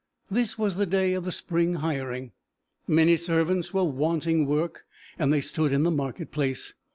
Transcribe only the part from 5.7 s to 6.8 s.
in the market place.